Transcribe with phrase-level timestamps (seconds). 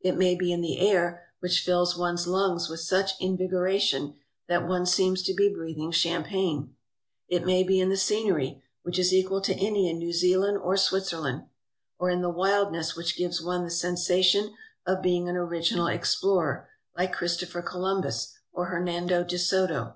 [0.00, 4.16] It may be in the air, which fills one's lungs with such invigoration
[4.48, 6.74] that one seems to be breathing champagne;
[7.28, 10.76] it may be in the scenery, which is equal to any in New Zealand or
[10.76, 11.44] Switzer land;
[11.96, 14.52] or in the wildness which gives one the sensation
[14.84, 19.94] of being an original explorer, like Christopher Columbus, or Hernando de Soto.